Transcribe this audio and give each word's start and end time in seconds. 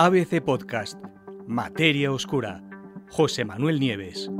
ABC 0.00 0.40
Podcast, 0.40 0.96
Materia 1.48 2.12
Oscura, 2.12 2.62
José 3.10 3.44
Manuel 3.44 3.80
Nieves. 3.80 4.30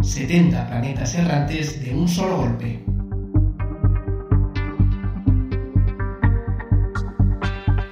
70 0.00 0.68
planetas 0.68 1.16
errantes 1.16 1.84
de 1.84 1.92
un 1.92 2.06
solo 2.06 2.36
golpe. 2.36 2.84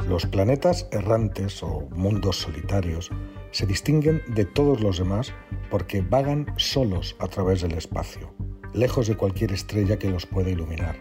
Los 0.08 0.26
planetas 0.26 0.86
errantes 0.92 1.60
o 1.64 1.88
mundos 1.90 2.36
solitarios 2.36 3.10
se 3.50 3.66
distinguen 3.66 4.22
de 4.28 4.44
todos 4.44 4.80
los 4.80 4.98
demás 4.98 5.32
porque 5.72 6.02
vagan 6.02 6.46
solos 6.56 7.16
a 7.18 7.26
través 7.26 7.62
del 7.62 7.72
espacio, 7.72 8.32
lejos 8.74 9.08
de 9.08 9.16
cualquier 9.16 9.50
estrella 9.50 9.98
que 9.98 10.08
los 10.08 10.24
pueda 10.24 10.50
iluminar. 10.50 10.94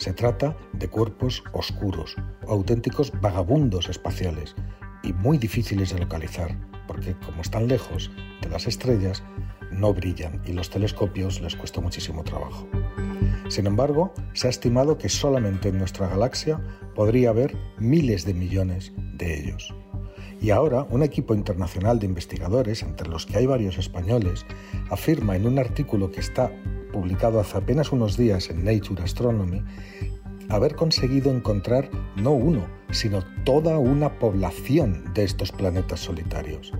Se 0.00 0.14
trata 0.14 0.56
de 0.72 0.88
cuerpos 0.88 1.44
oscuros, 1.52 2.16
auténticos 2.48 3.12
vagabundos 3.20 3.90
espaciales 3.90 4.54
y 5.02 5.12
muy 5.12 5.36
difíciles 5.36 5.92
de 5.92 5.98
localizar, 5.98 6.56
porque 6.88 7.14
como 7.26 7.42
están 7.42 7.68
lejos 7.68 8.10
de 8.40 8.48
las 8.48 8.66
estrellas, 8.66 9.22
no 9.70 9.92
brillan 9.92 10.40
y 10.46 10.54
los 10.54 10.70
telescopios 10.70 11.42
les 11.42 11.54
cuesta 11.54 11.82
muchísimo 11.82 12.24
trabajo. 12.24 12.66
Sin 13.48 13.66
embargo, 13.66 14.14
se 14.32 14.46
ha 14.46 14.50
estimado 14.50 14.96
que 14.96 15.10
solamente 15.10 15.68
en 15.68 15.76
nuestra 15.76 16.08
galaxia 16.08 16.58
podría 16.94 17.28
haber 17.28 17.54
miles 17.76 18.24
de 18.24 18.32
millones 18.32 18.94
de 18.96 19.38
ellos. 19.38 19.74
Y 20.40 20.48
ahora 20.48 20.86
un 20.88 21.02
equipo 21.02 21.34
internacional 21.34 21.98
de 21.98 22.06
investigadores, 22.06 22.82
entre 22.82 23.06
los 23.06 23.26
que 23.26 23.36
hay 23.36 23.44
varios 23.44 23.76
españoles, 23.76 24.46
afirma 24.88 25.36
en 25.36 25.46
un 25.46 25.58
artículo 25.58 26.10
que 26.10 26.20
está 26.20 26.50
publicado 26.90 27.40
hace 27.40 27.58
apenas 27.58 27.92
unos 27.92 28.16
días 28.16 28.50
en 28.50 28.64
Nature 28.64 29.02
Astronomy 29.02 29.62
haber 30.50 30.74
conseguido 30.74 31.30
encontrar 31.30 31.88
no 32.16 32.32
uno, 32.32 32.66
sino 32.90 33.22
toda 33.44 33.78
una 33.78 34.18
población 34.18 35.12
de 35.14 35.24
estos 35.24 35.52
planetas 35.52 36.00
solitarios. 36.00 36.72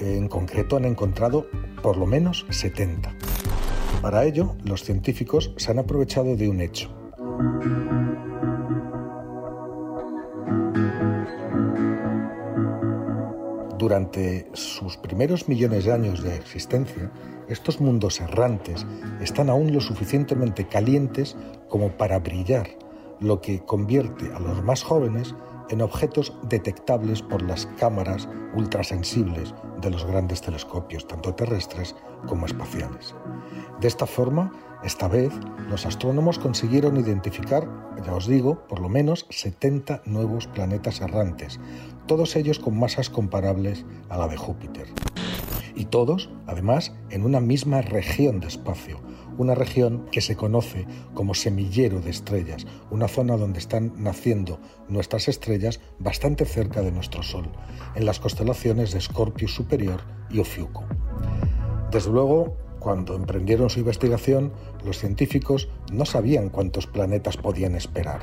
En 0.00 0.28
concreto 0.28 0.76
han 0.76 0.84
encontrado 0.84 1.46
por 1.82 1.96
lo 1.96 2.06
menos 2.06 2.44
70. 2.50 3.14
Para 4.02 4.24
ello, 4.24 4.56
los 4.64 4.82
científicos 4.82 5.54
se 5.56 5.70
han 5.70 5.78
aprovechado 5.78 6.34
de 6.34 6.48
un 6.48 6.60
hecho. 6.60 6.90
Durante 13.92 14.46
sus 14.54 14.96
primeros 14.96 15.48
millones 15.48 15.84
de 15.84 15.92
años 15.92 16.22
de 16.22 16.34
existencia, 16.34 17.10
estos 17.46 17.78
mundos 17.78 18.22
errantes 18.22 18.86
están 19.20 19.50
aún 19.50 19.70
lo 19.70 19.82
suficientemente 19.82 20.66
calientes 20.66 21.36
como 21.68 21.90
para 21.90 22.18
brillar, 22.18 22.70
lo 23.22 23.40
que 23.40 23.64
convierte 23.64 24.32
a 24.34 24.40
los 24.40 24.62
más 24.62 24.82
jóvenes 24.82 25.34
en 25.70 25.80
objetos 25.80 26.34
detectables 26.48 27.22
por 27.22 27.42
las 27.42 27.66
cámaras 27.78 28.28
ultrasensibles 28.54 29.54
de 29.80 29.90
los 29.90 30.04
grandes 30.04 30.42
telescopios, 30.42 31.06
tanto 31.06 31.34
terrestres 31.34 31.94
como 32.26 32.46
espaciales. 32.46 33.14
De 33.80 33.88
esta 33.88 34.06
forma, 34.06 34.52
esta 34.84 35.08
vez, 35.08 35.32
los 35.70 35.86
astrónomos 35.86 36.38
consiguieron 36.38 36.96
identificar, 36.96 37.68
ya 38.04 38.14
os 38.14 38.26
digo, 38.26 38.66
por 38.68 38.80
lo 38.80 38.88
menos 38.88 39.26
70 39.30 40.02
nuevos 40.04 40.46
planetas 40.46 41.00
errantes, 41.00 41.60
todos 42.06 42.36
ellos 42.36 42.58
con 42.58 42.78
masas 42.78 43.08
comparables 43.08 43.84
a 44.08 44.18
la 44.18 44.28
de 44.28 44.36
Júpiter. 44.36 44.88
Y 45.74 45.86
todos, 45.86 46.28
además, 46.46 46.92
en 47.10 47.24
una 47.24 47.40
misma 47.40 47.80
región 47.80 48.40
de 48.40 48.48
espacio, 48.48 49.00
una 49.38 49.54
región 49.54 50.06
que 50.10 50.20
se 50.20 50.36
conoce 50.36 50.86
como 51.14 51.34
semillero 51.34 52.00
de 52.00 52.10
estrellas, 52.10 52.66
una 52.90 53.08
zona 53.08 53.36
donde 53.36 53.58
están 53.58 53.92
naciendo 53.96 54.60
nuestras 54.88 55.28
estrellas 55.28 55.80
bastante 55.98 56.44
cerca 56.44 56.82
de 56.82 56.92
nuestro 56.92 57.22
Sol, 57.22 57.48
en 57.94 58.06
las 58.06 58.20
constelaciones 58.20 58.92
de 58.92 59.00
Scorpius 59.00 59.54
Superior 59.54 60.02
y 60.30 60.38
Ofiuco. 60.38 60.84
Desde 61.90 62.10
luego, 62.10 62.56
cuando 62.78 63.14
emprendieron 63.14 63.70
su 63.70 63.78
investigación, 63.78 64.52
los 64.84 64.98
científicos 64.98 65.68
no 65.92 66.04
sabían 66.04 66.48
cuántos 66.48 66.86
planetas 66.86 67.36
podían 67.36 67.76
esperar, 67.76 68.22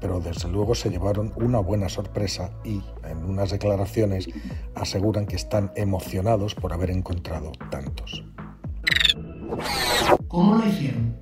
pero 0.00 0.20
desde 0.20 0.48
luego 0.48 0.74
se 0.74 0.90
llevaron 0.90 1.32
una 1.36 1.58
buena 1.58 1.88
sorpresa 1.88 2.52
y, 2.64 2.82
en 3.04 3.18
unas 3.18 3.50
declaraciones, 3.50 4.28
aseguran 4.74 5.26
que 5.26 5.36
están 5.36 5.72
emocionados 5.76 6.54
por 6.54 6.72
haber 6.72 6.90
encontrado 6.90 7.52
tantos. 7.70 8.24
¿Cómo 10.30 10.54
lo 10.54 10.64
hicieron? 10.64 11.16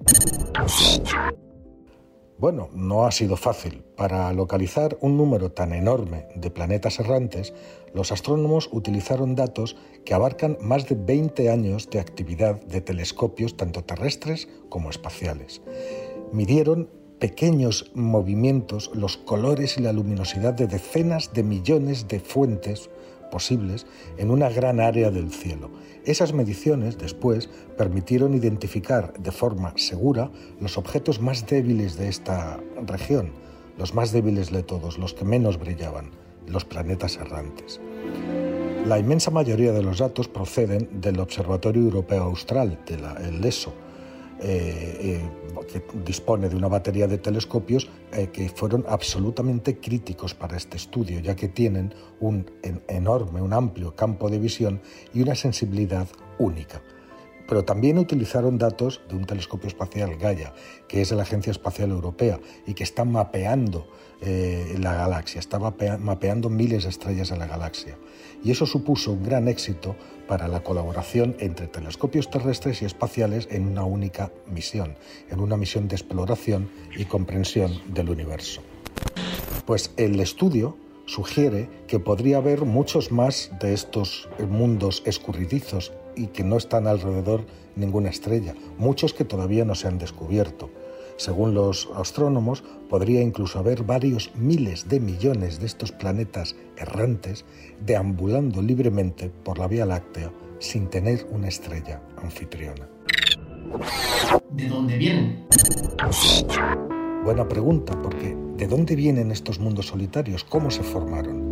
Bueno, 2.39 2.69
no 2.75 3.07
ha 3.07 3.11
sido 3.11 3.39
fácil. 3.39 3.83
Para 3.97 4.31
localizar 4.35 4.99
un 5.01 5.17
número 5.17 5.51
tan 5.51 5.73
enorme 5.73 6.27
de 6.35 6.51
planetas 6.51 7.01
errantes, 7.01 7.55
los 7.95 8.13
astrónomos 8.13 8.69
utilizaron 8.71 9.35
datos 9.35 9.77
que 10.05 10.13
abarcan 10.13 10.59
más 10.61 10.87
de 10.91 10.95
20 10.95 11.49
años 11.49 11.89
de 11.89 12.01
actividad 12.01 12.61
de 12.67 12.83
telescopios 12.83 13.57
tanto 13.57 13.83
terrestres 13.83 14.47
como 14.69 14.91
espaciales. 14.91 15.63
Midieron 16.31 16.91
pequeños 17.19 17.91
movimientos, 17.95 18.91
los 18.95 19.17
colores 19.17 19.79
y 19.79 19.81
la 19.81 19.95
luminosidad 19.95 20.53
de 20.53 20.67
decenas 20.67 21.33
de 21.33 21.45
millones 21.45 22.09
de 22.09 22.21
fuentes 22.21 22.91
posibles 23.31 23.87
en 24.17 24.31
una 24.31 24.49
gran 24.49 24.81
área 24.81 25.11
del 25.11 25.31
cielo. 25.31 25.71
Esas 26.05 26.33
mediciones 26.33 26.99
después 26.99 27.49
permitieron 27.77 28.35
identificar 28.35 29.13
de 29.19 29.33
forma 29.33 29.73
segura 29.77 30.31
los 30.61 30.79
objetos 30.79 31.21
más 31.21 31.47
débiles 31.47 31.97
de 31.97 32.09
esta 32.09 32.61
región, 32.87 33.33
los 33.77 33.95
más 33.95 34.13
débiles 34.13 34.51
de 34.51 34.63
todos, 34.63 34.99
los 34.99 35.15
que 35.15 35.25
menos 35.25 35.59
brillaban, 35.59 36.11
los 36.47 36.65
planetas 36.65 37.17
errantes. 37.17 37.81
La 38.87 38.99
inmensa 38.99 39.31
mayoría 39.31 39.73
de 39.73 39.83
los 39.83 39.99
datos 39.99 40.29
proceden 40.29 41.01
del 41.01 41.21
Observatorio 41.21 41.83
Europeo 41.83 42.23
Austral, 42.23 42.79
del 42.87 43.45
ESO, 43.45 43.75
eh, 44.41 45.21
eh, 45.21 45.31
que 45.67 45.83
dispone 46.05 46.49
de 46.49 46.57
una 46.57 46.69
batería 46.69 47.07
de 47.07 47.19
telescopios 47.19 47.89
eh, 48.13 48.29
que 48.33 48.49
fueron 48.49 48.85
absolutamente 48.89 49.79
críticos 49.79 50.35
para 50.35 50.57
este 50.57 50.77
estudio, 50.77 51.21
ya 51.21 51.35
que 51.35 51.49
tienen 51.49 51.93
un 52.21 52.51
enorme, 52.87 53.43
un 53.43 53.53
amplio 53.53 53.95
campo 53.97 54.31
de 54.31 54.39
visión 54.39 54.81
y 55.13 55.23
una 55.23 55.35
sensibilidad 55.35 56.07
única. 56.39 56.81
Pero 57.49 57.65
también 57.65 57.99
utilizaron 57.99 58.59
datos 58.59 59.01
de 59.09 59.17
un 59.17 59.25
telescopio 59.25 59.69
espacial 59.69 60.17
Gaia, 60.17 60.53
que 60.87 61.01
es 61.01 61.09
de 61.09 61.17
la 61.17 61.23
Agencia 61.23 61.51
Espacial 61.51 61.91
Europea 61.91 62.39
y 62.67 62.75
que 62.75 62.85
está 62.85 63.05
mapeando 63.05 63.89
la 64.21 64.95
galaxia, 64.95 65.39
está 65.39 65.59
mapeando 65.59 66.51
miles 66.51 66.83
de 66.83 66.91
estrellas 66.91 67.31
en 67.31 67.39
la 67.39 67.47
galaxia. 67.47 67.97
Y 68.45 68.51
eso 68.51 68.67
supuso 68.67 69.13
un 69.13 69.23
gran 69.23 69.49
éxito 69.49 69.97
para 70.27 70.47
la 70.47 70.63
colaboración 70.63 71.37
entre 71.39 71.69
telescopios 71.69 72.29
terrestres 72.31 72.83
y 72.83 72.85
espaciales 72.85 73.49
en 73.51 73.67
una 73.67 73.85
única 73.85 74.31
misión, 74.47 74.97
en 75.31 75.41
una 75.41 75.57
misión 75.57 75.89
de 75.89 75.97
exploración 75.97 76.69
y 76.97 77.07
comprensión 77.07 77.81
del 77.95 78.11
universo. 78.11 78.61
Pues 79.65 79.93
el 79.97 80.21
estudio 80.21 80.77
sugiere 81.07 81.71
que 81.87 81.99
podría 81.99 82.37
haber 82.37 82.63
muchos 82.63 83.11
más 83.11 83.51
de 83.61 83.73
estos 83.73 84.29
mundos 84.47 85.03
escurridizos 85.07 85.93
y 86.19 86.27
que 86.27 86.45
no 86.45 86.57
están 86.57 86.87
alrededor 86.87 87.45
ninguna 87.77 88.11
estrella, 88.11 88.55
muchos 88.77 89.15
que 89.15 89.25
todavía 89.25 89.65
no 89.65 89.75
se 89.75 89.89
han 89.89 89.99
descubierto. 89.99 90.71
Según 91.17 91.55
los 91.55 91.89
astrónomos, 91.97 92.63
podría 92.89 93.23
incluso 93.23 93.59
haber 93.59 93.83
varios 93.83 94.31
miles 94.37 94.89
de 94.89 95.01
millones 95.01 95.59
de 95.59 95.67
estos 95.67 95.91
planetas 95.91 96.55
errantes 96.77 97.45
deambulando 97.81 98.63
libremente 98.63 99.31
por 99.45 99.59
la 99.59 99.67
Vía 99.67 99.87
Láctea 99.87 100.31
sin 100.61 100.89
tener 100.89 101.27
una 101.31 101.49
estrella 101.49 102.01
anfitriona. 102.23 102.89
¿De 104.51 104.69
dónde 104.69 104.97
vienen? 104.97 105.47
Buena 107.25 107.49
pregunta, 107.49 108.01
porque 108.01 108.37
¿de 108.57 108.67
dónde 108.67 108.97
vienen 108.97 109.31
estos 109.31 109.59
mundos 109.59 109.87
solitarios? 109.87 110.45
¿Cómo 110.45 110.71
se 110.71 110.83
formaron? 110.83 111.48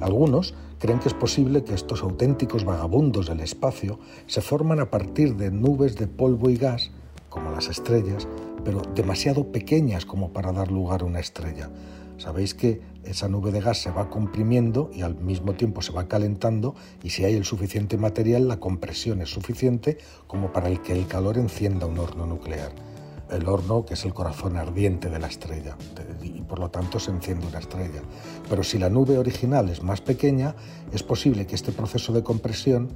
Algunos 0.00 0.54
creen 0.78 1.00
que 1.00 1.08
es 1.08 1.14
posible 1.14 1.64
que 1.64 1.74
estos 1.74 2.02
auténticos 2.02 2.64
vagabundos 2.64 3.26
del 3.26 3.40
espacio 3.40 3.98
se 4.26 4.40
forman 4.40 4.80
a 4.80 4.90
partir 4.90 5.36
de 5.36 5.50
nubes 5.50 5.96
de 5.96 6.06
polvo 6.06 6.50
y 6.50 6.56
gas, 6.56 6.90
como 7.28 7.50
las 7.50 7.68
estrellas, 7.68 8.28
pero 8.64 8.82
demasiado 8.94 9.50
pequeñas 9.50 10.06
como 10.06 10.32
para 10.32 10.52
dar 10.52 10.70
lugar 10.70 11.02
a 11.02 11.04
una 11.04 11.20
estrella. 11.20 11.70
Sabéis 12.16 12.54
que 12.54 12.80
esa 13.04 13.28
nube 13.28 13.52
de 13.52 13.60
gas 13.60 13.80
se 13.80 13.90
va 13.90 14.10
comprimiendo 14.10 14.90
y 14.92 15.02
al 15.02 15.14
mismo 15.14 15.54
tiempo 15.54 15.82
se 15.82 15.92
va 15.92 16.08
calentando 16.08 16.74
y 17.02 17.10
si 17.10 17.24
hay 17.24 17.34
el 17.34 17.44
suficiente 17.44 17.96
material 17.96 18.48
la 18.48 18.58
compresión 18.58 19.22
es 19.22 19.30
suficiente 19.30 19.98
como 20.26 20.52
para 20.52 20.70
que 20.82 20.92
el 20.92 21.06
calor 21.06 21.38
encienda 21.38 21.86
un 21.86 21.98
horno 21.98 22.26
nuclear. 22.26 22.87
El 23.30 23.48
horno 23.48 23.84
que 23.84 23.94
es 23.94 24.04
el 24.04 24.14
corazón 24.14 24.56
ardiente 24.56 25.10
de 25.10 25.18
la 25.18 25.26
estrella 25.26 25.76
y 26.22 26.40
por 26.42 26.58
lo 26.58 26.70
tanto 26.70 26.98
se 26.98 27.10
enciende 27.10 27.46
una 27.46 27.58
estrella. 27.58 28.02
Pero 28.48 28.62
si 28.62 28.78
la 28.78 28.88
nube 28.88 29.18
original 29.18 29.68
es 29.68 29.82
más 29.82 30.00
pequeña, 30.00 30.54
es 30.92 31.02
posible 31.02 31.46
que 31.46 31.54
este 31.54 31.72
proceso 31.72 32.12
de 32.12 32.22
compresión 32.22 32.88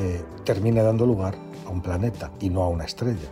eh, 0.00 0.22
termine 0.44 0.82
dando 0.82 1.06
lugar 1.06 1.36
a 1.66 1.70
un 1.70 1.80
planeta 1.80 2.32
y 2.40 2.50
no 2.50 2.62
a 2.62 2.68
una 2.68 2.84
estrella. 2.84 3.28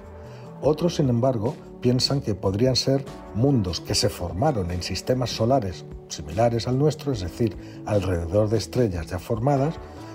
Otros, 0.62 0.96
sin 0.96 1.10
embargo, 1.10 1.54
piensan 1.80 2.20
que 2.20 2.34
podrían 2.34 2.76
ser 2.76 3.04
mundos 3.34 3.80
que 3.80 3.94
se 3.94 4.08
formaron 4.08 4.70
en 4.70 4.82
sistemas 4.82 5.30
solares 5.30 5.84
similares 6.08 6.68
al 6.68 6.78
nuestro, 6.78 7.12
es 7.12 7.20
decir, 7.20 7.56
alrededor 7.84 8.48
de 8.48 8.58
estrellas 8.58 9.06
ya 9.06 9.18
formadas, 9.18 9.74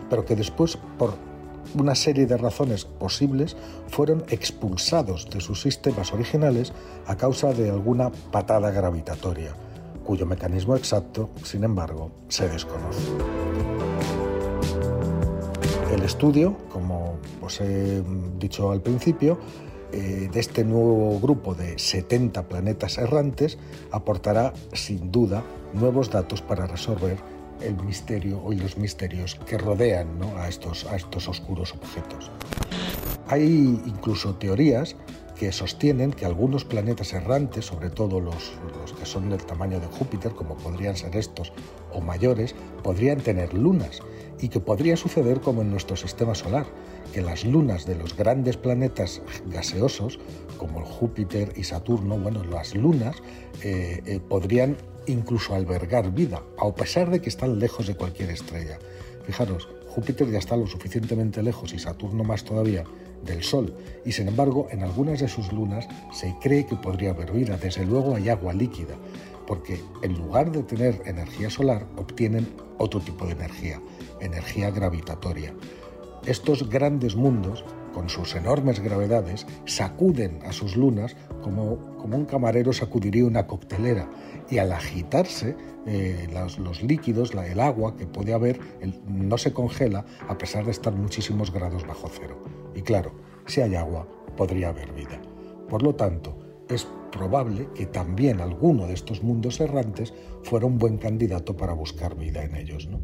pero 0.10 0.26
que 0.26 0.36
después, 0.36 0.78
por 0.98 1.14
una 1.76 1.96
serie 1.96 2.26
de 2.26 2.38
razones 2.38 2.86
posibles, 2.86 3.56
fueron 3.88 4.24
expulsados 4.30 5.30
de 5.30 5.42
sus 5.42 5.62
sistemas 5.62 6.14
originales 6.14 6.74
a 7.08 7.16
causa 7.16 7.54
de 7.54 7.70
alguna 7.70 8.12
patada 8.32 8.72
gravitatoria, 8.72 9.54
cuyo 10.06 10.26
mecanismo 10.26 10.76
exacto, 10.76 11.30
sin 11.44 11.64
embargo, 11.64 12.12
se 12.28 12.48
desconoce. 12.50 13.02
El 15.94 16.04
estudio, 16.04 16.56
como 16.72 17.18
os 17.42 17.60
he 17.60 18.02
dicho 18.40 18.72
al 18.72 18.82
principio, 18.82 19.38
eh, 19.92 20.30
de 20.32 20.40
este 20.40 20.64
nuevo 20.64 21.20
grupo 21.20 21.54
de 21.54 21.78
70 21.78 22.44
planetas 22.44 22.98
errantes 22.98 23.58
aportará 23.92 24.54
sin 24.72 25.12
duda 25.12 25.44
nuevos 25.74 26.10
datos 26.10 26.42
para 26.42 26.66
resolver 26.66 27.18
el 27.64 27.76
misterio 27.84 28.42
y 28.52 28.56
los 28.56 28.78
misterios 28.78 29.36
que 29.46 29.58
rodean 29.58 30.08
a, 30.38 30.48
estos, 30.48 30.86
a 30.86 30.96
estos 30.96 31.28
oscuros 31.28 31.74
objetos. 31.74 32.30
Hay 33.28 33.82
incluso 33.86 34.36
teorías 34.36 34.96
que 35.42 35.52
sostienen 35.52 36.12
que 36.12 36.28
algunos 36.28 36.66
planetas 36.66 37.14
errantes, 37.14 37.66
sobre 37.66 37.90
todo 37.90 38.20
los, 38.20 38.54
que 39.00 39.08
son 39.08 39.32
del 39.32 39.44
tamaño 39.44 39.80
de 39.80 39.88
Júpiter, 39.88 40.34
como 40.34 40.56
podrían 40.56 40.96
ser 40.96 41.16
estos 41.16 41.52
o 41.92 42.00
mayores, 42.00 42.54
podrían 42.84 43.22
tener 43.22 43.56
lunas 43.56 44.02
y 44.40 44.50
que 44.50 44.60
podría 44.60 44.96
suceder 44.98 45.42
como 45.42 45.64
en 45.64 45.72
nuestro 45.72 45.96
sistema 45.96 46.36
solar, 46.36 46.68
que 47.12 47.24
las 47.24 47.44
lunas 47.44 47.88
de 47.88 47.96
los 47.96 48.16
grandes 48.16 48.56
planetas 48.56 49.24
gaseosos, 49.48 50.20
como 50.60 50.86
Júpiter 50.86 51.54
y 51.56 51.64
Saturno, 51.64 52.20
bueno, 52.20 52.44
las 52.44 52.76
lunas 52.76 53.16
eh, 53.64 54.04
eh, 54.06 54.20
podrían 54.20 54.78
incluso 55.08 55.56
albergar 55.56 56.12
vida, 56.12 56.44
a 56.60 56.72
pesar 56.76 57.10
de 57.10 57.20
que 57.20 57.30
están 57.30 57.58
lejos 57.58 57.88
de 57.88 57.96
cualquier 57.96 58.30
estrella. 58.30 58.78
Fijaros, 59.26 59.70
Júpiter 59.88 60.30
ya 60.30 60.38
está 60.38 60.56
lo 60.56 60.68
suficientemente 60.68 61.42
lejos 61.42 61.74
y 61.74 61.80
Saturno 61.80 62.24
más 62.24 62.44
todavía 62.44 62.84
del 63.26 63.44
Sol, 63.44 63.74
y 64.06 64.12
sin 64.12 64.28
embargo 64.28 64.68
en 64.72 64.84
algunas 64.84 65.20
de 65.20 65.28
sus 65.28 65.52
lunas 65.52 65.88
se 66.14 66.36
cree 66.42 66.66
que 66.66 66.76
podría 66.76 67.12
haber 67.12 67.32
vida, 67.32 67.58
desde 67.58 67.86
luego 67.86 68.16
hay 68.16 68.30
agua 68.30 68.54
líquida, 68.54 68.96
porque 69.48 69.82
en 70.02 70.18
lugar 70.18 70.52
de 70.52 70.64
tener 70.64 71.02
energía 71.06 71.50
solar 71.50 71.86
obtienen 71.98 72.48
otro 72.78 73.00
tipo 73.00 73.26
de 73.26 73.34
energía, 73.34 73.82
energía 74.20 74.72
gravitatoria. 74.72 75.54
Estos 76.26 76.70
grandes 76.70 77.16
mundos, 77.16 77.66
con 77.94 78.10
sus 78.10 78.36
enormes 78.36 78.80
gravedades, 78.80 79.46
sacuden 79.66 80.40
a 80.46 80.54
sus 80.54 80.76
lunas 80.76 81.16
como, 81.42 81.98
como 81.98 82.18
un 82.18 82.26
camarero 82.26 82.74
sacudiría 82.74 83.26
una 83.26 83.48
coctelera 83.48 84.10
y 84.50 84.58
al 84.58 84.72
agitarse 84.72 85.56
eh, 85.88 86.28
los, 86.32 86.84
líquidos, 86.84 87.32
el 87.34 87.60
agua 87.60 87.96
que 87.98 88.06
puede 88.06 88.34
haber, 88.34 88.60
no 89.08 89.38
se 89.38 89.52
congela 89.52 90.06
a 90.28 90.38
pesar 90.38 90.66
de 90.66 90.72
estar 90.72 90.94
muchísimos 90.94 91.52
grados 91.52 91.88
bajo 91.88 92.08
cero. 92.08 92.44
Y 92.76 92.82
claro, 92.82 93.14
si 93.48 93.62
hay 93.62 93.76
agua, 93.76 94.08
podría 94.38 94.70
haber 94.70 94.92
vida. 94.94 95.20
Por 95.70 95.82
lo 95.82 95.96
tanto, 95.96 96.38
es 96.70 96.88
probable 97.12 97.68
que 97.74 97.86
también 97.86 98.42
alguno 98.42 98.88
de 98.88 98.94
estos 98.94 99.24
mundos 99.24 99.60
errantes 99.60 100.14
fuera 100.44 100.66
un 100.66 100.78
buen 100.78 100.98
candidato 100.98 101.58
para 101.58 101.74
buscar 101.74 102.16
vida 102.16 102.44
en 102.44 102.56
ellos. 102.56 102.88
¿no? 102.88 103.00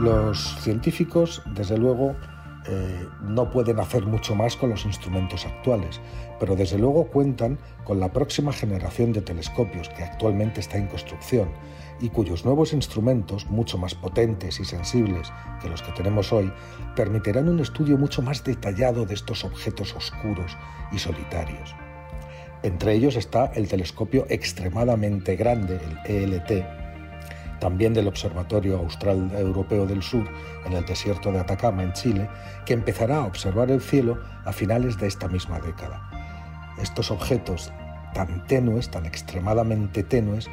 Los 0.00 0.56
científicos, 0.60 1.42
desde 1.54 1.78
luego, 1.78 2.16
eh, 2.66 3.06
no 3.20 3.50
pueden 3.50 3.78
hacer 3.78 4.06
mucho 4.06 4.34
más 4.34 4.56
con 4.56 4.70
los 4.70 4.86
instrumentos 4.86 5.44
actuales, 5.44 6.00
pero 6.40 6.56
desde 6.56 6.78
luego 6.78 7.06
cuentan 7.08 7.58
con 7.84 8.00
la 8.00 8.12
próxima 8.12 8.52
generación 8.52 9.12
de 9.12 9.20
telescopios 9.20 9.90
que 9.90 10.02
actualmente 10.02 10.60
está 10.60 10.78
en 10.78 10.86
construcción 10.86 11.50
y 12.00 12.08
cuyos 12.08 12.44
nuevos 12.44 12.72
instrumentos, 12.72 13.46
mucho 13.50 13.76
más 13.78 13.94
potentes 13.94 14.58
y 14.60 14.64
sensibles 14.64 15.30
que 15.60 15.68
los 15.68 15.82
que 15.82 15.92
tenemos 15.92 16.32
hoy, 16.32 16.50
permitirán 16.96 17.48
un 17.48 17.60
estudio 17.60 17.98
mucho 17.98 18.22
más 18.22 18.42
detallado 18.42 19.04
de 19.04 19.14
estos 19.14 19.44
objetos 19.44 19.94
oscuros 19.94 20.56
y 20.90 20.98
solitarios. 20.98 21.74
Entre 22.62 22.94
ellos 22.94 23.14
está 23.16 23.52
el 23.54 23.68
telescopio 23.68 24.26
extremadamente 24.30 25.36
grande, 25.36 25.78
el 26.06 26.34
ELT, 26.34 26.83
también 27.64 27.94
del 27.94 28.08
Observatorio 28.08 28.76
Austral 28.76 29.32
Europeo 29.34 29.86
del 29.86 30.02
Sur 30.02 30.28
en 30.66 30.74
el 30.74 30.84
desierto 30.84 31.32
de 31.32 31.38
Atacama, 31.38 31.82
en 31.82 31.94
Chile, 31.94 32.28
que 32.66 32.74
empezará 32.74 33.20
a 33.20 33.24
observar 33.24 33.70
el 33.70 33.80
cielo 33.80 34.18
a 34.44 34.52
finales 34.52 34.98
de 34.98 35.06
esta 35.06 35.28
misma 35.28 35.60
década. 35.60 36.74
Estos 36.78 37.10
objetos 37.10 37.72
tan 38.12 38.46
tenues, 38.46 38.90
tan 38.90 39.06
extremadamente 39.06 40.02
tenues, 40.02 40.50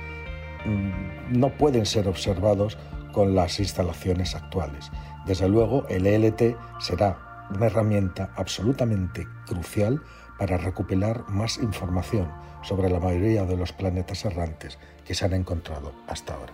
mm, 0.63 1.37
no 1.37 1.49
pueden 1.49 1.85
ser 1.85 2.07
observados 2.07 2.77
con 3.11 3.35
las 3.35 3.59
instalaciones 3.59 4.33
actuales. 4.33 4.89
Desde 5.25 5.49
luego, 5.49 5.85
el 5.89 6.07
ELT 6.07 6.55
será 6.79 7.17
una 7.53 7.65
herramienta 7.65 8.29
absolutamente 8.37 9.27
crucial 9.47 10.01
para 10.39 10.55
recopilar 10.55 11.25
más 11.27 11.57
información 11.57 12.31
sobre 12.63 12.89
la 12.89 13.01
mayoría 13.01 13.43
de 13.43 13.57
los 13.57 13.73
planetas 13.73 14.23
errantes 14.23 14.79
que 15.03 15.13
se 15.13 15.25
han 15.25 15.33
encontrado 15.33 15.91
hasta 16.07 16.35
ahora. 16.35 16.53